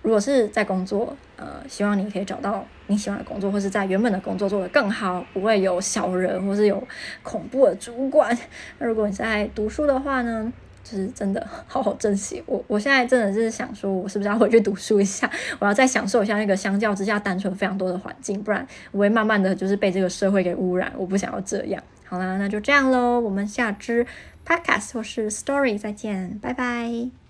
[0.02, 6.80] 如果是在工作，呃，希望你可以找到你喜欢的工作，或是在原本的工作做得更好，不会有小人或是有
[7.24, 8.38] 恐怖的主管。
[8.78, 10.52] 那如果你在读书的话呢，
[10.88, 12.42] 就是真的 好好珍惜。
[12.46, 15.28] 我我现在真的是想说，我是不是要回去读书一下？
[15.58, 20.92] 我要再享受一下那个相较之下单纯非常多的环境，不然我会慢慢的就是被这个社会给污染。
[20.96, 21.82] 我不想要这样。
[22.04, 24.06] 好啦，那就这样喽，我们下支
[24.46, 27.25] podcast 或是 story 再见，拜拜。